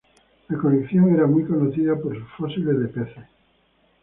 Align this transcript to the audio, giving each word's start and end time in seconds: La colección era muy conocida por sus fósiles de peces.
La 0.47 0.57
colección 0.57 1.13
era 1.13 1.27
muy 1.27 1.45
conocida 1.45 1.95
por 1.95 2.17
sus 2.17 2.27
fósiles 2.31 2.79
de 2.79 2.87
peces. 2.87 3.25